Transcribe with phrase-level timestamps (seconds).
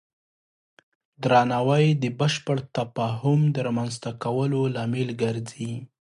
[1.23, 5.73] درناوی د بشپړ تفاهم د رامنځته کولو لامل ګرځي.